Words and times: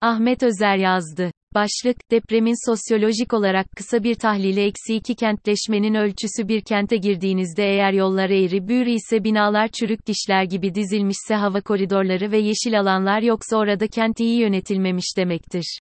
Ahmet 0.00 0.42
Özer 0.42 0.76
yazdı. 0.76 1.30
Başlık, 1.54 1.96
depremin 2.10 2.70
sosyolojik 2.70 3.34
olarak 3.34 3.66
kısa 3.76 4.02
bir 4.02 4.14
tahlili 4.14 4.60
eksi 4.60 4.94
2 4.94 5.14
kentleşmenin 5.14 5.94
ölçüsü 5.94 6.48
bir 6.48 6.60
kente 6.60 6.96
girdiğinizde 6.96 7.64
eğer 7.64 7.92
yollar 7.92 8.30
eğri 8.30 8.68
büğrü 8.68 8.90
ise 8.90 9.24
binalar 9.24 9.68
çürük 9.68 10.06
dişler 10.06 10.44
gibi 10.44 10.74
dizilmişse 10.74 11.34
hava 11.34 11.60
koridorları 11.60 12.32
ve 12.32 12.38
yeşil 12.38 12.80
alanlar 12.80 13.22
yoksa 13.22 13.56
orada 13.56 13.86
kent 13.86 14.20
iyi 14.20 14.40
yönetilmemiş 14.40 15.16
demektir. 15.16 15.78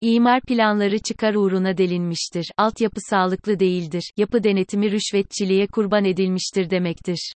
İmar 0.00 0.40
planları 0.40 0.98
çıkar 0.98 1.34
uğruna 1.34 1.78
delinmiştir. 1.78 2.46
Altyapı 2.58 3.00
sağlıklı 3.10 3.60
değildir. 3.60 4.10
Yapı 4.16 4.44
denetimi 4.44 4.90
rüşvetçiliğe 4.90 5.66
kurban 5.66 6.04
edilmiştir 6.04 6.70
demektir. 6.70 7.32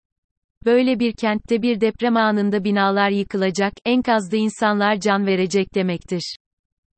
Böyle 0.65 0.99
bir 0.99 1.13
kentte 1.13 1.61
bir 1.61 1.81
deprem 1.81 2.17
anında 2.17 2.63
binalar 2.63 3.09
yıkılacak, 3.09 3.73
enkazda 3.85 4.37
insanlar 4.37 4.99
can 4.99 5.25
verecek 5.25 5.75
demektir. 5.75 6.37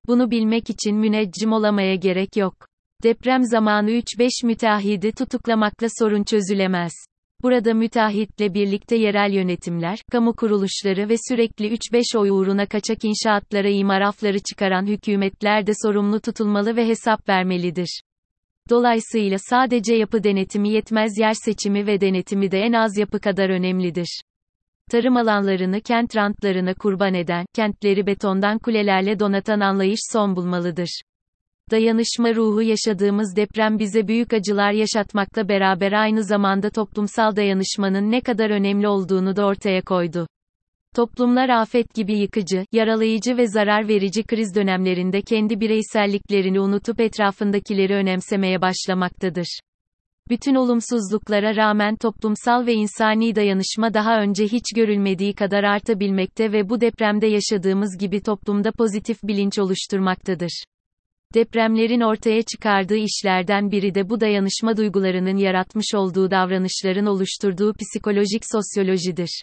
Bunu 0.07 0.31
bilmek 0.31 0.69
için 0.69 0.95
müneccim 0.95 1.51
olamaya 1.53 1.95
gerek 1.95 2.37
yok. 2.37 2.55
Deprem 3.03 3.43
zamanı 3.43 3.91
3-5 3.91 4.45
müteahhidi 4.45 5.11
tutuklamakla 5.11 5.87
sorun 5.99 6.23
çözülemez. 6.23 6.91
Burada 7.43 7.73
müteahhitle 7.73 8.53
birlikte 8.53 8.95
yerel 8.95 9.33
yönetimler, 9.33 9.99
kamu 10.11 10.35
kuruluşları 10.35 11.09
ve 11.09 11.15
sürekli 11.29 11.73
3-5 11.73 12.17
oy 12.17 12.29
uğruna 12.29 12.65
kaçak 12.65 12.97
inşaatlara 13.03 13.69
imar 13.69 14.01
afları 14.01 14.39
çıkaran 14.39 14.85
hükümetler 14.85 15.67
de 15.67 15.71
sorumlu 15.83 16.19
tutulmalı 16.19 16.75
ve 16.75 16.87
hesap 16.87 17.29
vermelidir. 17.29 18.01
Dolayısıyla 18.69 19.37
sadece 19.39 19.95
yapı 19.95 20.23
denetimi 20.23 20.69
yetmez 20.69 21.17
yer 21.17 21.33
seçimi 21.33 21.87
ve 21.87 22.01
denetimi 22.01 22.51
de 22.51 22.59
en 22.59 22.73
az 22.73 22.97
yapı 22.97 23.19
kadar 23.19 23.49
önemlidir. 23.49 24.21
Tarım 24.91 25.17
alanlarını 25.17 25.81
kent 25.81 26.15
rantlarına 26.15 26.73
kurban 26.73 27.13
eden, 27.13 27.45
kentleri 27.53 28.05
betondan 28.07 28.59
kulelerle 28.59 29.19
donatan 29.19 29.59
anlayış 29.59 29.99
son 30.11 30.35
bulmalıdır. 30.35 31.01
Dayanışma 31.71 32.35
ruhu 32.35 32.61
yaşadığımız 32.61 33.35
deprem 33.35 33.79
bize 33.79 34.07
büyük 34.07 34.33
acılar 34.33 34.71
yaşatmakla 34.71 35.49
beraber 35.49 35.91
aynı 35.91 36.23
zamanda 36.23 36.69
toplumsal 36.69 37.35
dayanışmanın 37.35 38.11
ne 38.11 38.21
kadar 38.21 38.49
önemli 38.49 38.87
olduğunu 38.87 39.35
da 39.35 39.45
ortaya 39.45 39.81
koydu. 39.81 40.27
Toplumlar 40.95 41.49
afet 41.49 41.93
gibi 41.93 42.19
yıkıcı, 42.19 42.65
yaralayıcı 42.71 43.37
ve 43.37 43.47
zarar 43.47 43.87
verici 43.87 44.23
kriz 44.23 44.55
dönemlerinde 44.55 45.21
kendi 45.21 45.59
bireyselliklerini 45.59 46.59
unutup 46.59 46.99
etrafındakileri 46.99 47.93
önemsemeye 47.93 48.61
başlamaktadır. 48.61 49.59
Bütün 50.29 50.55
olumsuzluklara 50.55 51.55
rağmen 51.55 51.95
toplumsal 51.95 52.65
ve 52.65 52.73
insani 52.73 53.35
dayanışma 53.35 53.93
daha 53.93 54.21
önce 54.21 54.43
hiç 54.43 54.63
görülmediği 54.75 55.33
kadar 55.33 55.63
artabilmekte 55.63 56.51
ve 56.51 56.69
bu 56.69 56.81
depremde 56.81 57.27
yaşadığımız 57.27 57.97
gibi 57.97 58.21
toplumda 58.21 58.71
pozitif 58.71 59.23
bilinç 59.23 59.59
oluşturmaktadır. 59.59 60.63
Depremlerin 61.33 62.01
ortaya 62.01 62.41
çıkardığı 62.41 62.97
işlerden 62.97 63.71
biri 63.71 63.95
de 63.95 64.09
bu 64.09 64.21
dayanışma 64.21 64.77
duygularının 64.77 65.37
yaratmış 65.37 65.95
olduğu 65.95 66.31
davranışların 66.31 67.05
oluşturduğu 67.05 67.73
psikolojik 67.73 68.43
sosyolojidir. 68.51 69.41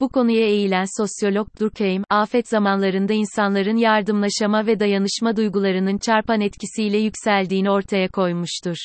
Bu 0.00 0.08
konuya 0.08 0.46
eğilen 0.46 0.84
sosyolog 0.98 1.48
Durkheim, 1.60 2.04
afet 2.10 2.48
zamanlarında 2.48 3.12
insanların 3.12 3.76
yardımlaşama 3.76 4.66
ve 4.66 4.80
dayanışma 4.80 5.36
duygularının 5.36 5.98
çarpan 5.98 6.40
etkisiyle 6.40 6.98
yükseldiğini 6.98 7.70
ortaya 7.70 8.08
koymuştur. 8.08 8.76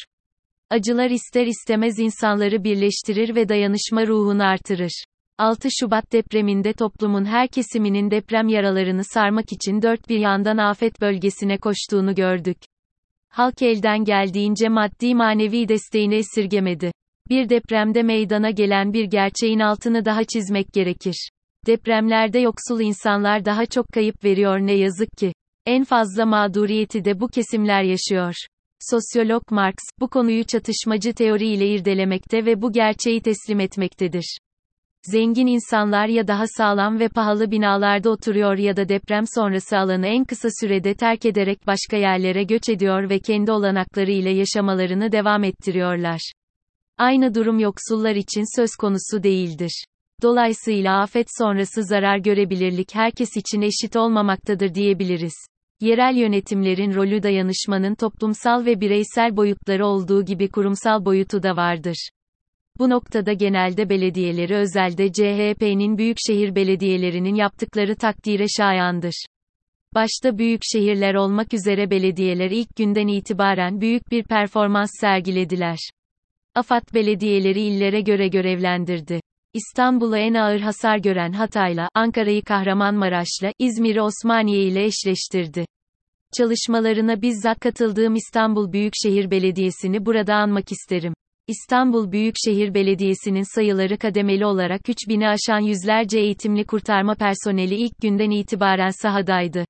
Acılar 0.69 1.09
ister 1.09 1.47
istemez 1.47 1.99
insanları 1.99 2.63
birleştirir 2.63 3.35
ve 3.35 3.49
dayanışma 3.49 4.07
ruhunu 4.07 4.43
artırır. 4.43 5.03
6 5.37 5.67
Şubat 5.79 6.11
depreminde 6.11 6.73
toplumun 6.73 7.25
her 7.25 7.47
kesiminin 7.47 8.11
deprem 8.11 8.47
yaralarını 8.47 9.03
sarmak 9.03 9.51
için 9.51 9.81
dört 9.81 10.09
bir 10.09 10.19
yandan 10.19 10.57
afet 10.57 11.01
bölgesine 11.01 11.57
koştuğunu 11.57 12.15
gördük. 12.15 12.57
Halk 13.29 13.61
elden 13.61 14.03
geldiğince 14.03 14.69
maddi 14.69 15.15
manevi 15.15 15.67
desteğini 15.67 16.15
esirgemedi. 16.15 16.91
Bir 17.29 17.49
depremde 17.49 18.03
meydana 18.03 18.49
gelen 18.49 18.93
bir 18.93 19.05
gerçeğin 19.05 19.59
altını 19.59 20.05
daha 20.05 20.23
çizmek 20.23 20.73
gerekir. 20.73 21.29
Depremlerde 21.67 22.39
yoksul 22.39 22.81
insanlar 22.81 23.45
daha 23.45 23.65
çok 23.65 23.87
kayıp 23.87 24.23
veriyor 24.23 24.59
ne 24.59 24.73
yazık 24.73 25.11
ki. 25.17 25.33
En 25.65 25.83
fazla 25.83 26.25
mağduriyeti 26.25 27.05
de 27.05 27.19
bu 27.19 27.27
kesimler 27.27 27.83
yaşıyor. 27.83 28.33
Sosyolog 28.79 29.51
Marx, 29.51 29.75
bu 29.99 30.07
konuyu 30.07 30.43
çatışmacı 30.43 31.13
teori 31.13 31.47
ile 31.47 31.67
irdelemekte 31.67 32.45
ve 32.45 32.61
bu 32.61 32.71
gerçeği 32.71 33.21
teslim 33.21 33.59
etmektedir. 33.59 34.37
Zengin 35.03 35.47
insanlar 35.47 36.07
ya 36.07 36.27
daha 36.27 36.43
sağlam 36.57 36.99
ve 36.99 37.09
pahalı 37.09 37.51
binalarda 37.51 38.09
oturuyor 38.09 38.57
ya 38.57 38.77
da 38.77 38.89
deprem 38.89 39.23
sonrası 39.35 39.77
alanı 39.77 40.07
en 40.07 40.25
kısa 40.25 40.49
sürede 40.61 40.93
terk 40.93 41.25
ederek 41.25 41.67
başka 41.67 41.97
yerlere 41.97 42.43
göç 42.43 42.69
ediyor 42.69 43.09
ve 43.09 43.19
kendi 43.19 43.51
olanakları 43.51 44.11
ile 44.11 44.29
yaşamalarını 44.29 45.11
devam 45.11 45.43
ettiriyorlar. 45.43 46.31
Aynı 46.97 47.35
durum 47.35 47.59
yoksullar 47.59 48.15
için 48.15 48.61
söz 48.61 48.69
konusu 48.75 49.23
değildir. 49.23 49.83
Dolayısıyla 50.21 51.01
afet 51.01 51.27
sonrası 51.37 51.83
zarar 51.83 52.17
görebilirlik 52.17 52.95
herkes 52.95 53.37
için 53.37 53.61
eşit 53.61 53.95
olmamaktadır 53.95 54.75
diyebiliriz. 54.75 55.33
Yerel 55.81 56.15
yönetimlerin 56.15 56.93
rolü 56.93 57.23
dayanışmanın 57.23 57.95
toplumsal 57.95 58.65
ve 58.65 58.81
bireysel 58.81 59.37
boyutları 59.37 59.85
olduğu 59.85 60.25
gibi 60.25 60.49
kurumsal 60.49 61.05
boyutu 61.05 61.43
da 61.43 61.55
vardır. 61.55 62.09
Bu 62.79 62.89
noktada 62.89 63.33
genelde 63.33 63.89
belediyeleri 63.89 64.55
özelde 64.55 65.11
CHP'nin 65.11 65.97
büyükşehir 65.97 66.55
belediyelerinin 66.55 67.35
yaptıkları 67.35 67.95
takdire 67.95 68.45
şayandır. 68.57 69.25
Başta 69.95 70.37
büyük 70.37 70.61
şehirler 70.73 71.15
olmak 71.15 71.53
üzere 71.53 71.89
belediyeler 71.89 72.51
ilk 72.51 72.75
günden 72.75 73.07
itibaren 73.07 73.81
büyük 73.81 74.11
bir 74.11 74.23
performans 74.23 74.89
sergilediler. 75.01 75.77
AFAD 76.55 76.93
belediyeleri 76.93 77.61
illere 77.61 78.01
göre 78.01 78.27
görevlendirdi. 78.27 79.19
İstanbul'u 79.53 80.17
en 80.17 80.33
ağır 80.33 80.59
hasar 80.59 80.97
gören 80.97 81.31
Hatay'la, 81.31 81.89
Ankara'yı 81.93 82.43
Kahramanmaraş'la, 82.43 83.51
İzmir'i 83.59 84.01
Osmaniye 84.01 84.63
ile 84.63 84.85
eşleştirdi. 84.85 85.65
Çalışmalarına 86.37 87.21
bizzat 87.21 87.59
katıldığım 87.59 88.15
İstanbul 88.15 88.71
Büyükşehir 88.71 89.31
Belediyesi'ni 89.31 90.05
burada 90.05 90.35
anmak 90.35 90.71
isterim. 90.71 91.13
İstanbul 91.47 92.11
Büyükşehir 92.11 92.73
Belediyesi'nin 92.73 93.55
sayıları 93.55 93.97
kademeli 93.97 94.45
olarak 94.45 94.81
3000'i 94.81 95.27
aşan 95.27 95.59
yüzlerce 95.59 96.19
eğitimli 96.19 96.65
kurtarma 96.65 97.15
personeli 97.15 97.75
ilk 97.75 98.01
günden 98.01 98.29
itibaren 98.29 99.01
sahadaydı. 99.01 99.65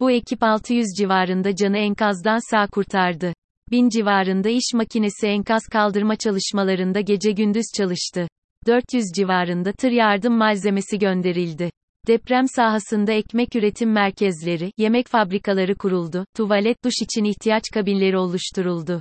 Bu 0.00 0.10
ekip 0.10 0.42
600 0.42 0.86
civarında 0.98 1.56
canı 1.56 1.78
enkazdan 1.78 2.50
sağ 2.50 2.66
kurtardı. 2.66 3.32
1000 3.70 3.88
civarında 3.88 4.48
iş 4.48 4.74
makinesi 4.74 5.26
enkaz 5.26 5.62
kaldırma 5.72 6.16
çalışmalarında 6.16 7.00
gece 7.00 7.32
gündüz 7.32 7.64
çalıştı. 7.76 8.28
400 8.66 9.04
civarında 9.16 9.72
tır 9.72 9.90
yardım 9.90 10.36
malzemesi 10.36 10.98
gönderildi. 10.98 11.70
Deprem 12.06 12.44
sahasında 12.48 13.12
ekmek 13.12 13.56
üretim 13.56 13.92
merkezleri, 13.92 14.72
yemek 14.78 15.08
fabrikaları 15.08 15.74
kuruldu, 15.74 16.24
tuvalet 16.36 16.84
duş 16.84 16.94
için 17.02 17.24
ihtiyaç 17.24 17.62
kabinleri 17.74 18.18
oluşturuldu. 18.18 19.00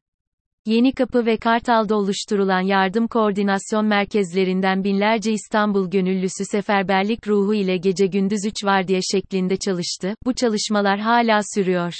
Yeni 0.66 0.92
Kapı 0.94 1.26
ve 1.26 1.38
Kartal'da 1.38 1.96
oluşturulan 1.96 2.62
yardım 2.62 3.08
koordinasyon 3.08 3.86
merkezlerinden 3.86 4.84
binlerce 4.84 5.32
İstanbul 5.32 5.90
gönüllüsü 5.90 6.46
seferberlik 6.52 7.28
ruhu 7.28 7.54
ile 7.54 7.78
gece 7.78 8.06
gündüz 8.06 8.40
3 8.48 8.66
vardiya 8.66 9.00
şeklinde 9.12 9.58
çalıştı. 9.58 10.16
Bu 10.26 10.34
çalışmalar 10.34 11.00
hala 11.00 11.42
sürüyor. 11.56 11.94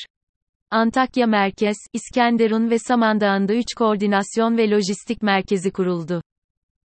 Antakya 0.72 1.28
Merkez, 1.28 1.78
İskenderun 1.94 2.70
ve 2.70 2.80
Samandağ'ında 2.80 3.54
3 3.54 3.66
koordinasyon 3.78 4.58
ve 4.58 4.70
lojistik 4.70 5.22
merkezi 5.22 5.72
kuruldu. 5.72 6.22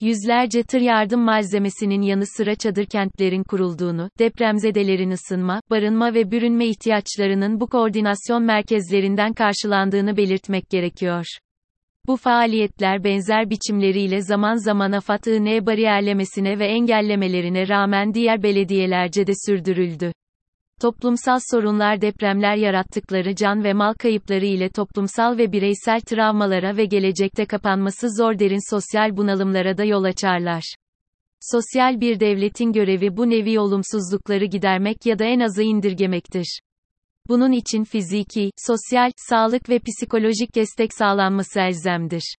Yüzlerce 0.00 0.62
tır 0.62 0.80
yardım 0.80 1.20
malzemesinin 1.20 2.02
yanı 2.02 2.26
sıra 2.26 2.54
çadır 2.54 2.86
kentlerin 2.86 3.42
kurulduğunu, 3.42 4.10
depremzedelerin 4.18 5.10
ısınma, 5.10 5.60
barınma 5.70 6.14
ve 6.14 6.30
bürünme 6.30 6.66
ihtiyaçlarının 6.66 7.60
bu 7.60 7.66
koordinasyon 7.66 8.42
merkezlerinden 8.42 9.32
karşılandığını 9.32 10.16
belirtmek 10.16 10.70
gerekiyor. 10.70 11.24
Bu 12.06 12.16
faaliyetler 12.16 13.04
benzer 13.04 13.50
biçimleriyle 13.50 14.22
zaman 14.22 14.54
zaman 14.54 14.92
AFAD-IN 14.92 15.66
bariyerlemesine 15.66 16.58
ve 16.58 16.66
engellemelerine 16.66 17.68
rağmen 17.68 18.14
diğer 18.14 18.42
belediyelerce 18.42 19.26
de 19.26 19.32
sürdürüldü. 19.46 20.12
Toplumsal 20.80 21.38
sorunlar 21.50 22.00
depremler 22.00 22.56
yarattıkları 22.56 23.34
can 23.34 23.64
ve 23.64 23.72
mal 23.72 23.94
kayıpları 23.94 24.46
ile 24.46 24.68
toplumsal 24.68 25.38
ve 25.38 25.52
bireysel 25.52 26.00
travmalara 26.00 26.76
ve 26.76 26.84
gelecekte 26.84 27.46
kapanması 27.46 28.08
zor 28.18 28.38
derin 28.38 28.70
sosyal 28.70 29.16
bunalımlara 29.16 29.78
da 29.78 29.84
yol 29.84 30.04
açarlar. 30.04 30.74
Sosyal 31.40 32.00
bir 32.00 32.20
devletin 32.20 32.72
görevi 32.72 33.16
bu 33.16 33.30
nevi 33.30 33.60
olumsuzlukları 33.60 34.44
gidermek 34.44 35.06
ya 35.06 35.18
da 35.18 35.24
en 35.24 35.40
azı 35.40 35.62
indirgemektir. 35.62 36.60
Bunun 37.28 37.52
için 37.52 37.84
fiziki, 37.84 38.50
sosyal, 38.56 39.10
sağlık 39.16 39.68
ve 39.68 39.78
psikolojik 39.78 40.54
destek 40.54 40.94
sağlanması 40.94 41.60
elzemdir. 41.60 42.34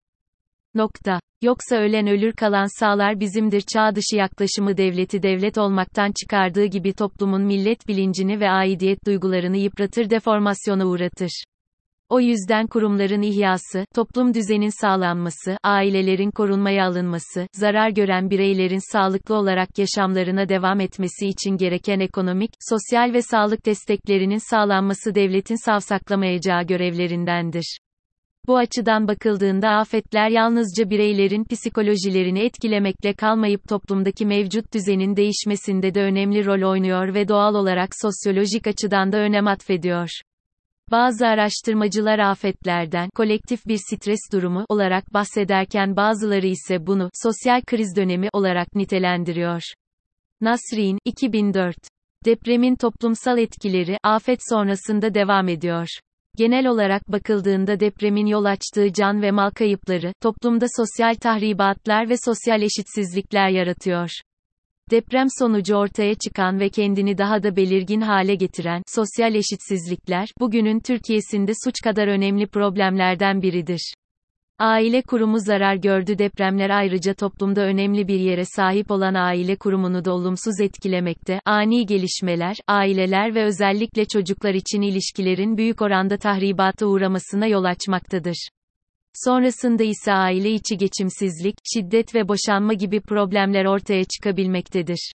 Nokta. 0.76 1.20
Yoksa 1.42 1.76
ölen 1.76 2.08
ölür 2.08 2.34
kalan 2.34 2.80
sağlar 2.80 3.20
bizimdir 3.20 3.62
çağ 3.62 3.96
dışı 3.96 4.16
yaklaşımı 4.16 4.78
devleti 4.78 5.24
devlet 5.24 5.58
olmaktan 5.58 6.12
çıkardığı 6.22 6.66
gibi 6.66 6.94
toplumun 6.94 7.42
millet 7.42 7.88
bilincini 7.88 8.40
ve 8.40 8.50
aidiyet 8.50 9.06
duygularını 9.06 9.58
yıpratır 9.58 10.10
deformasyona 10.10 10.86
uğratır. 10.86 11.44
O 12.10 12.20
yüzden 12.20 12.68
kurumların 12.68 13.22
ihyası, 13.22 13.86
toplum 13.96 14.34
düzenin 14.34 14.82
sağlanması, 14.82 15.58
ailelerin 15.64 16.32
korunmaya 16.32 16.86
alınması, 16.86 17.48
zarar 17.54 17.90
gören 17.90 18.30
bireylerin 18.30 18.92
sağlıklı 18.92 19.36
olarak 19.36 19.70
yaşamlarına 19.78 20.50
devam 20.50 20.80
etmesi 20.80 21.28
için 21.28 21.58
gereken 21.58 22.00
ekonomik, 22.00 22.52
sosyal 22.70 23.14
ve 23.14 23.22
sağlık 23.22 23.66
desteklerinin 23.66 24.50
sağlanması 24.50 25.16
devletin 25.16 25.66
savsaklamayacağı 25.66 26.64
görevlerindendir. 26.64 27.80
Bu 28.48 28.58
açıdan 28.58 29.08
bakıldığında 29.08 29.70
afetler 29.70 30.30
yalnızca 30.30 30.90
bireylerin 30.90 31.44
psikolojilerini 31.44 32.40
etkilemekle 32.40 33.14
kalmayıp 33.14 33.68
toplumdaki 33.70 34.26
mevcut 34.26 34.74
düzenin 34.74 35.16
değişmesinde 35.16 35.94
de 35.94 36.02
önemli 36.02 36.46
rol 36.46 36.70
oynuyor 36.70 37.14
ve 37.14 37.28
doğal 37.28 37.56
olarak 37.56 37.90
sosyolojik 38.02 38.68
açıdan 38.68 39.12
da 39.12 39.18
önem 39.18 39.48
atfediyor. 39.48 40.10
Bazı 40.92 41.28
araştırmacılar 41.28 42.20
afetlerden 42.20 43.10
kolektif 43.16 43.68
bir 43.68 43.78
stres 43.78 44.20
durumu 44.34 44.66
olarak 44.70 45.14
bahsederken 45.14 45.96
bazıları 45.96 46.48
ise 46.48 46.88
bunu 46.88 47.10
sosyal 47.24 47.62
kriz 47.62 47.96
dönemi 47.96 48.30
olarak 48.34 48.76
nitelendiriyor. 48.76 49.62
Nasrin, 50.42 50.98
2004. 51.06 51.76
Depremin 52.26 52.76
toplumsal 52.76 53.38
etkileri 53.38 53.98
afet 54.04 54.40
sonrasında 54.50 55.14
devam 55.14 55.48
ediyor. 55.48 55.88
Genel 56.42 56.68
olarak 56.68 57.12
bakıldığında 57.12 57.80
depremin 57.80 58.26
yol 58.26 58.46
açtığı 58.46 58.94
can 58.94 59.22
ve 59.22 59.32
mal 59.32 59.50
kayıpları, 59.50 60.14
toplumda 60.22 60.66
sosyal 60.78 61.16
tahribatlar 61.16 62.10
ve 62.10 62.16
sosyal 62.26 62.62
eşitsizlikler 62.62 63.50
yaratıyor. 63.50 64.10
Deprem 64.92 65.28
sonucu 65.40 65.76
ortaya 65.76 66.16
çıkan 66.16 66.60
ve 66.60 66.70
kendini 66.70 67.18
daha 67.18 67.44
da 67.44 67.56
belirgin 67.56 68.02
hale 68.02 68.36
getiren 68.36 68.82
sosyal 68.88 69.36
eşitsizlikler, 69.36 70.30
bugünün 70.40 70.80
Türkiye'sinde 70.80 71.52
suç 71.64 71.76
kadar 71.84 72.08
önemli 72.08 72.48
problemlerden 72.48 73.42
biridir. 73.42 73.94
Aile 74.63 75.02
kurumu 75.02 75.40
zarar 75.40 75.75
gördü 75.75 76.18
depremler 76.18 76.69
ayrıca 76.69 77.13
toplumda 77.13 77.62
önemli 77.62 78.08
bir 78.08 78.19
yere 78.19 78.46
sahip 78.46 78.92
olan 78.92 79.13
aile 79.13 79.56
kurumunu 79.56 80.06
da 80.06 80.13
olumsuz 80.13 80.60
etkilemekte. 80.62 81.42
Ani 81.46 81.86
gelişmeler, 81.86 82.56
aileler 82.68 83.36
ve 83.36 83.44
özellikle 83.44 84.06
çocuklar 84.06 84.54
için 84.54 84.81
ilişkilerin 84.81 85.58
büyük 85.58 85.81
oranda 85.81 86.18
tahribata 86.18 86.86
uğramasına 86.86 87.48
yol 87.48 87.63
açmaktadır. 87.63 88.48
Sonrasında 89.13 89.84
ise 89.84 90.13
aile 90.13 90.52
içi 90.52 90.78
geçimsizlik, 90.78 91.56
şiddet 91.74 92.16
ve 92.16 92.28
boşanma 92.28 92.74
gibi 92.74 93.00
problemler 93.00 93.66
ortaya 93.66 94.04
çıkabilmektedir. 94.04 95.12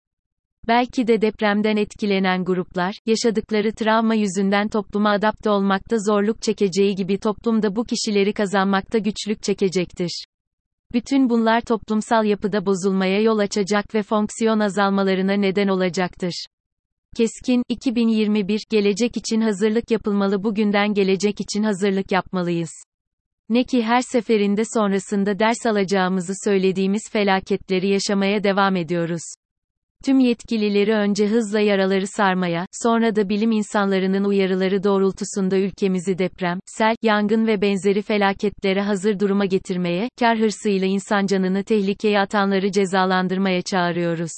Belki 0.69 1.07
de 1.07 1.21
depremden 1.21 1.77
etkilenen 1.77 2.45
gruplar, 2.45 2.95
yaşadıkları 3.07 3.75
travma 3.75 4.15
yüzünden 4.15 4.69
topluma 4.69 5.11
adapte 5.11 5.51
olmakta 5.51 5.97
zorluk 5.99 6.43
çekeceği 6.43 6.95
gibi 6.95 7.19
toplumda 7.19 7.77
bu 7.77 7.85
kişileri 7.85 8.33
kazanmakta 8.33 8.99
güçlük 8.99 9.43
çekecektir. 9.43 10.25
Bütün 10.93 11.31
bunlar 11.31 11.61
toplumsal 11.61 12.25
yapıda 12.25 12.67
bozulmaya 12.67 13.21
yol 13.21 13.39
açacak 13.39 13.95
ve 13.95 14.03
fonksiyon 14.03 14.61
azalmalarına 14.61 15.33
neden 15.33 15.69
olacaktır. 15.69 16.47
Keskin, 17.17 17.63
2021, 17.69 18.61
gelecek 18.71 19.17
için 19.17 19.41
hazırlık 19.41 19.91
yapılmalı 19.91 20.45
bugünden 20.45 20.95
gelecek 20.95 21.41
için 21.41 21.63
hazırlık 21.63 22.13
yapmalıyız. 22.13 22.71
Ne 23.49 23.65
ki 23.65 23.83
her 23.83 24.01
seferinde 24.01 24.63
sonrasında 24.75 25.39
ders 25.39 25.67
alacağımızı 25.67 26.33
söylediğimiz 26.45 27.03
felaketleri 27.13 27.89
yaşamaya 27.89 28.45
devam 28.45 28.77
ediyoruz. 28.77 29.23
Tüm 30.07 30.21
yetkilileri 30.21 30.95
önce 30.95 31.27
hızla 31.27 31.61
yaraları 31.61 32.07
sarmaya, 32.07 32.67
sonra 32.73 33.17
da 33.17 33.29
bilim 33.29 33.53
insanlarının 33.53 34.25
uyarıları 34.25 34.85
doğrultusunda 34.85 35.59
ülkemizi 35.59 36.19
deprem, 36.19 36.61
sel, 36.67 36.97
yangın 37.03 37.47
ve 37.47 37.61
benzeri 37.61 38.03
felaketlere 38.03 38.83
hazır 38.83 39.21
duruma 39.21 39.45
getirmeye, 39.45 40.09
kar 40.19 40.39
hırsıyla 40.39 40.87
insan 40.87 41.27
canını 41.27 41.65
tehlikeye 41.65 42.21
atanları 42.21 42.73
cezalandırmaya 42.73 43.63
çağırıyoruz. 43.63 44.31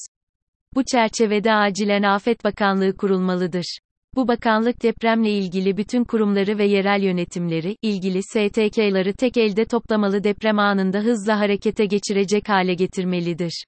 Bu 0.74 0.84
çerçevede 0.84 1.52
acilen 1.52 2.02
Afet 2.02 2.44
Bakanlığı 2.44 2.96
kurulmalıdır. 2.96 3.78
Bu 4.14 4.28
bakanlık 4.28 4.82
depremle 4.82 5.30
ilgili 5.30 5.76
bütün 5.76 6.04
kurumları 6.04 6.58
ve 6.58 6.64
yerel 6.64 7.02
yönetimleri, 7.02 7.76
ilgili 7.82 8.22
STK'ları 8.22 9.12
tek 9.12 9.36
elde 9.36 9.64
toplamalı 9.64 10.24
deprem 10.24 10.58
anında 10.58 10.98
hızla 10.98 11.40
harekete 11.40 11.86
geçirecek 11.86 12.48
hale 12.48 12.74
getirmelidir. 12.74 13.64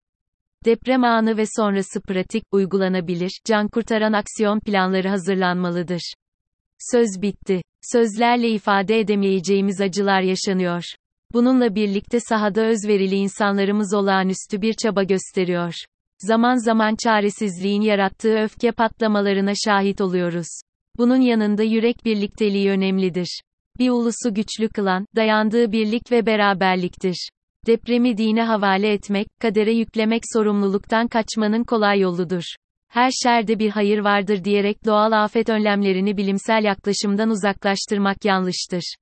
Deprem 0.65 1.05
anı 1.05 1.37
ve 1.37 1.45
sonrası 1.57 2.01
pratik, 2.01 2.45
uygulanabilir, 2.53 3.41
can 3.45 3.69
kurtaran 3.69 4.13
aksiyon 4.13 4.61
planları 4.61 5.09
hazırlanmalıdır. 5.09 6.15
Söz 6.93 7.23
bitti. 7.23 7.63
Sözlerle 7.93 8.51
ifade 8.51 9.01
edemeyeceğimiz 9.01 9.81
acılar 9.81 10.21
yaşanıyor. 10.21 10.83
Bununla 11.33 11.75
birlikte 11.75 12.21
sahada 12.21 12.61
özverili 12.61 13.15
insanlarımız 13.15 13.95
olağanüstü 13.95 14.63
bir 14.63 14.75
çaba 14.75 15.03
gösteriyor. 15.03 15.75
Zaman 16.19 16.57
zaman 16.65 16.97
çaresizliğin 17.05 17.83
yarattığı 17.83 18.39
öfke 18.39 18.73
patlamalarına 18.73 19.53
şahit 19.65 20.01
oluyoruz. 20.01 20.61
Bunun 20.99 21.21
yanında 21.21 21.63
yürek 21.63 22.05
birlikteliği 22.05 22.71
önemlidir. 22.71 23.41
Bir 23.79 23.91
ulusu 23.91 24.35
güçlü 24.35 24.69
kılan, 24.69 25.07
dayandığı 25.17 25.73
birlik 25.73 26.13
ve 26.13 26.27
beraberliktir. 26.27 27.31
Depremi 27.67 28.17
dine 28.17 28.43
havale 28.43 28.93
etmek, 28.93 29.27
kadere 29.41 29.73
yüklemek 29.73 30.23
sorumluluktan 30.33 31.09
kaçmanın 31.09 31.65
kolay 31.65 32.01
yoludur. 32.01 32.43
Her 32.89 33.11
şerde 33.23 33.59
bir 33.59 33.71
hayır 33.71 33.99
vardır 33.99 34.45
diyerek 34.45 34.85
doğal 34.85 35.25
afet 35.25 35.49
önlemlerini 35.49 36.17
bilimsel 36.17 36.65
yaklaşımdan 36.65 37.31
uzaklaştırmak 37.31 38.25
yanlıştır. 38.25 38.95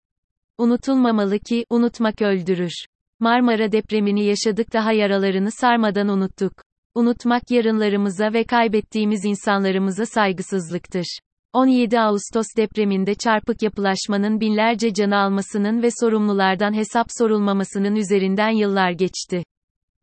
Unutulmamalı 0.59 1.39
ki, 1.39 1.65
unutmak 1.71 2.23
öldürür. 2.23 2.73
Marmara 3.21 3.73
depremini 3.73 4.25
yaşadık 4.25 4.73
daha 4.73 4.93
yaralarını 4.93 5.51
sarmadan 5.51 6.09
unuttuk. 6.09 6.53
Unutmak 6.95 7.51
yarınlarımıza 7.51 8.33
ve 8.33 8.45
kaybettiğimiz 8.45 9.25
insanlarımıza 9.25 10.07
saygısızlıktır. 10.07 11.19
17 11.53 12.01
Ağustos 12.01 12.47
depreminde 12.57 13.15
çarpık 13.15 13.63
yapılaşmanın 13.63 14.41
binlerce 14.41 14.95
canı 14.95 15.17
almasının 15.17 15.83
ve 15.83 15.89
sorumlulardan 16.01 16.75
hesap 16.75 17.07
sorulmamasının 17.19 17.97
üzerinden 17.97 18.51
yıllar 18.51 18.91
geçti. 18.91 19.43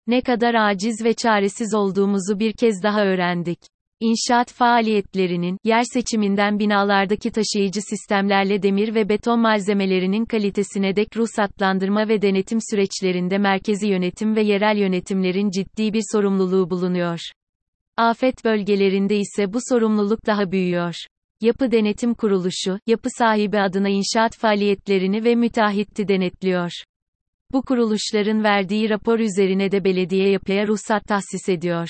Ne 0.08 0.22
kadar 0.22 0.54
aciz 0.54 1.04
ve 1.04 1.14
çaresiz 1.14 1.74
olduğumuzu 1.74 2.40
bir 2.40 2.54
kez 2.54 2.84
daha 2.84 3.06
öğrendik. 3.06 3.60
İnşaat 4.00 4.52
faaliyetlerinin, 4.52 5.58
yer 5.64 5.84
seçiminden 5.94 6.60
binalardaki 6.60 7.32
taşıyıcı 7.32 7.82
sistemlerle 7.82 8.64
demir 8.64 8.96
ve 8.96 9.10
beton 9.10 9.40
malzemelerinin 9.40 10.25
kalitesine 10.25 10.96
dek 10.96 11.18
ruhsatlandırma 11.18 12.08
ve 12.08 12.22
denetim 12.22 12.60
süreçlerinde 12.72 13.38
merkezi 13.38 13.88
yönetim 13.88 14.36
ve 14.36 14.42
yerel 14.42 14.78
yönetimlerin 14.78 15.50
ciddi 15.50 15.94
bir 15.94 16.04
sorumluluğu 16.12 16.70
bulunuyor. 16.70 17.20
Afet 17.98 18.46
bölgelerinde 18.46 19.18
ise 19.18 19.54
bu 19.54 19.58
sorumluluk 19.70 20.25
daha 20.25 20.52
büyüyor. 20.52 20.96
Yapı 21.42 21.72
Denetim 21.72 22.13
Kuruluşu, 22.13 22.80
yapı 22.88 23.10
sahibi 23.18 23.60
adına 23.60 23.89
inşaat 23.89 24.38
faaliyetlerini 24.38 25.24
ve 25.24 25.36
müteahhiti 25.36 26.08
denetliyor. 26.08 26.72
Bu 27.51 27.62
kuruluşların 27.62 28.44
verdiği 28.44 28.89
rapor 28.89 29.20
üzerine 29.20 29.72
de 29.72 29.84
belediye 29.84 30.30
yapıya 30.30 30.68
ruhsat 30.68 31.08
tahsis 31.08 31.50
ediyor. 31.50 31.89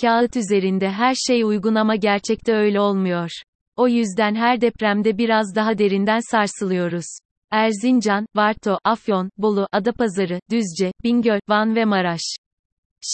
Kağıt 0.00 0.36
üzerinde 0.36 0.90
her 0.90 1.14
şey 1.14 1.42
uygun 1.42 1.74
ama 1.74 1.96
gerçekte 1.96 2.54
öyle 2.54 2.80
olmuyor. 2.80 3.30
O 3.76 3.88
yüzden 3.88 4.34
her 4.34 4.60
depremde 4.60 5.18
biraz 5.18 5.54
daha 5.54 5.78
derinden 5.78 6.20
sarsılıyoruz. 6.30 7.06
Erzincan, 7.50 8.26
Varto, 8.36 8.78
Afyon, 8.84 9.30
Bolu, 9.38 9.68
Adapazarı, 9.72 10.40
Düzce, 10.50 10.92
Bingöl, 11.04 11.40
Van 11.48 11.76
ve 11.76 11.84
Maraş. 11.84 12.22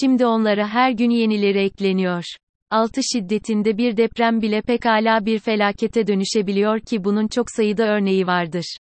Şimdi 0.01 0.27
onlara 0.27 0.69
her 0.69 0.91
gün 0.91 1.11
yenileri 1.11 1.59
ekleniyor. 1.59 2.25
6 2.73 3.00
şiddetinde 3.12 3.79
bir 3.79 3.97
deprem 3.97 4.43
bile 4.43 4.62
pekala 4.62 5.26
bir 5.26 5.38
felakete 5.38 6.07
dönüşebiliyor 6.07 6.81
ki 6.81 7.05
bunun 7.05 7.29
çok 7.29 7.47
sayıda 7.50 7.85
örneği 7.85 8.26
vardır. 8.26 8.76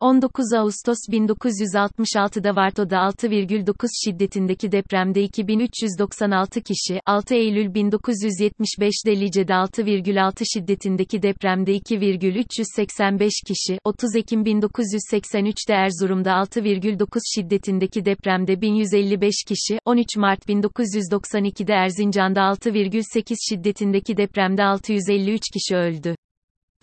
19 0.00 0.52
Ağustos 0.52 0.98
1966'da 1.08 2.56
Varto'da 2.56 2.96
6,9 2.96 3.88
şiddetindeki 4.04 4.72
depremde 4.72 5.22
2396 5.22 6.60
kişi, 6.60 7.00
6 7.06 7.34
Eylül 7.34 7.66
1975'de 7.66 9.20
Lice'de 9.20 9.52
6,6 9.52 10.44
şiddetindeki 10.54 11.22
depremde 11.22 11.72
2,385 11.74 13.32
kişi, 13.46 13.78
30 13.84 14.16
Ekim 14.16 14.42
1983'de 14.42 15.74
Erzurum'da 15.74 16.30
6,9 16.30 17.20
şiddetindeki 17.34 18.04
depremde 18.04 18.60
1155 18.60 19.34
kişi, 19.48 19.78
13 19.84 20.16
Mart 20.16 20.48
1992'de 20.48 21.72
Erzincan'da 21.72 22.40
6,8 22.40 23.34
şiddetindeki 23.48 24.16
depremde 24.16 24.64
653 24.64 25.42
kişi 25.52 25.76
öldü. 25.76 26.14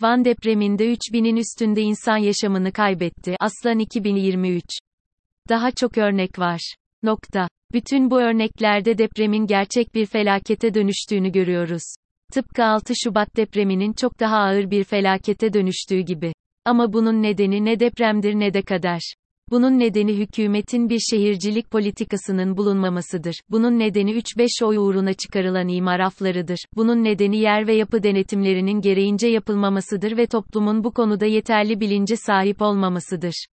Van 0.02 0.24
depreminde 0.24 0.92
3000'in 0.92 1.36
üstünde 1.36 1.80
insan 1.80 2.16
yaşamını 2.16 2.72
kaybetti. 2.72 3.36
Aslan 3.40 3.78
2023 3.78 4.64
Daha 5.48 5.70
çok 5.70 5.98
örnek 5.98 6.38
var. 6.38 6.74
Nokta. 7.02 7.48
Bütün 7.72 8.10
bu 8.10 8.20
örneklerde 8.20 8.98
depremin 8.98 9.46
gerçek 9.46 9.94
bir 9.94 10.06
felakete 10.06 10.74
dönüştüğünü 10.74 11.32
görüyoruz. 11.32 11.82
Tıpkı 12.32 12.64
6 12.64 12.92
Şubat 13.04 13.36
depreminin 13.36 13.92
çok 13.92 14.20
daha 14.20 14.36
ağır 14.36 14.70
bir 14.70 14.84
felakete 14.84 15.52
dönüştüğü 15.52 16.00
gibi. 16.00 16.32
Ama 16.64 16.92
bunun 16.92 17.22
nedeni 17.22 17.64
ne 17.64 17.80
depremdir 17.80 18.34
ne 18.34 18.54
de 18.54 18.62
kader. 18.62 19.14
Bunun 19.50 19.78
nedeni 19.78 20.12
hükümetin 20.12 20.88
bir 20.88 20.98
şehircilik 21.10 21.70
politikasının 21.70 22.56
bulunmamasıdır. 22.56 23.40
Bunun 23.50 23.78
nedeni 23.78 24.10
3-5 24.10 24.64
oy 24.64 24.76
uğruna 24.76 25.12
çıkarılan 25.12 25.68
imar 25.68 26.00
aflarıdır. 26.00 26.58
Bunun 26.76 27.04
nedeni 27.04 27.38
yer 27.38 27.66
ve 27.66 27.74
yapı 27.74 28.02
denetimlerinin 28.02 28.80
gereğince 28.80 29.28
yapılmamasıdır 29.28 30.16
ve 30.16 30.26
toplumun 30.26 30.84
bu 30.84 30.92
konuda 30.92 31.26
yeterli 31.26 31.80
bilince 31.80 32.16
sahip 32.16 32.62
olmamasıdır. 32.62 33.46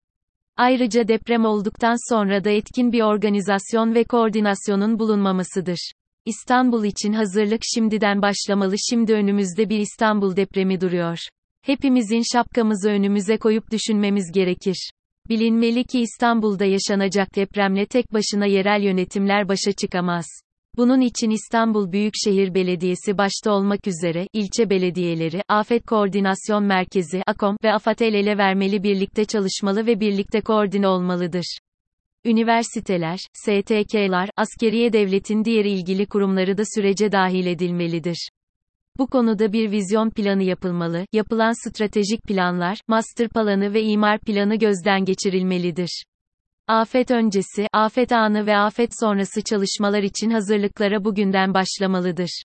Ayrıca 0.56 1.08
deprem 1.08 1.44
olduktan 1.44 2.14
sonra 2.14 2.44
da 2.44 2.50
etkin 2.50 2.92
bir 2.92 3.00
organizasyon 3.00 3.94
ve 3.94 4.04
koordinasyonun 4.04 4.98
bulunmamasıdır. 4.98 5.92
İstanbul 6.26 6.84
için 6.84 7.12
hazırlık 7.12 7.60
şimdiden 7.74 8.22
başlamalı. 8.22 8.74
Şimdi 8.90 9.12
önümüzde 9.12 9.68
bir 9.68 9.78
İstanbul 9.78 10.36
depremi 10.36 10.80
duruyor. 10.80 11.18
Hepimizin 11.62 12.22
şapkamızı 12.32 12.90
önümüze 12.90 13.38
koyup 13.38 13.70
düşünmemiz 13.70 14.32
gerekir. 14.32 14.90
Bilinmeli 15.28 15.84
ki 15.84 16.00
İstanbul'da 16.00 16.64
yaşanacak 16.64 17.36
depremle 17.36 17.86
tek 17.86 18.12
başına 18.12 18.46
yerel 18.46 18.82
yönetimler 18.82 19.48
başa 19.48 19.72
çıkamaz. 19.72 20.26
Bunun 20.76 21.00
için 21.00 21.30
İstanbul 21.30 21.92
Büyükşehir 21.92 22.54
Belediyesi 22.54 23.18
başta 23.18 23.52
olmak 23.52 23.86
üzere, 23.86 24.26
ilçe 24.32 24.70
belediyeleri, 24.70 25.42
Afet 25.48 25.86
Koordinasyon 25.86 26.64
Merkezi, 26.64 27.22
AKOM 27.26 27.56
ve 27.64 27.72
AFAD 27.72 27.98
el 27.98 28.14
ele 28.14 28.38
vermeli 28.38 28.82
birlikte 28.82 29.24
çalışmalı 29.24 29.86
ve 29.86 30.00
birlikte 30.00 30.40
koordine 30.40 30.88
olmalıdır. 30.88 31.58
Üniversiteler, 32.24 33.18
STK'lar, 33.32 34.30
askeriye 34.36 34.92
devletin 34.92 35.44
diğer 35.44 35.64
ilgili 35.64 36.06
kurumları 36.06 36.58
da 36.58 36.62
sürece 36.74 37.12
dahil 37.12 37.46
edilmelidir. 37.46 38.28
Bu 38.98 39.06
konuda 39.06 39.52
bir 39.52 39.70
vizyon 39.70 40.10
planı 40.10 40.42
yapılmalı, 40.42 41.06
yapılan 41.12 41.68
stratejik 41.68 42.22
planlar, 42.22 42.78
master 42.88 43.28
planı 43.28 43.74
ve 43.74 43.82
imar 43.82 44.18
planı 44.18 44.56
gözden 44.56 45.04
geçirilmelidir. 45.04 46.04
Afet 46.68 47.10
öncesi, 47.10 47.66
afet 47.72 48.12
anı 48.12 48.46
ve 48.46 48.56
afet 48.56 48.90
sonrası 49.00 49.42
çalışmalar 49.42 50.02
için 50.02 50.30
hazırlıklara 50.30 51.04
bugünden 51.04 51.54
başlamalıdır. 51.54 52.42